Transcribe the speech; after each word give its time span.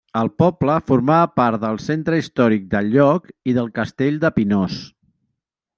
El 0.19 0.29
poble 0.43 0.77
formava 0.91 1.27
part 1.41 1.61
del 1.65 1.77
centre 1.89 2.19
històric 2.23 2.65
del 2.73 2.91
lloc 2.97 3.31
i 3.53 3.57
del 3.61 3.73
castell 3.79 4.21
de 4.27 4.37
Pinós. 4.39 4.81